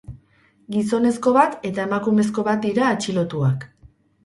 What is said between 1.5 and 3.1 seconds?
eta emakumezko bat dira